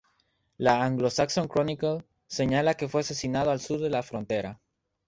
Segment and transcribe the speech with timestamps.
[0.57, 4.59] La "Anglo-Saxon Chronicle" señala que fue asesinado "al sur de la frontera".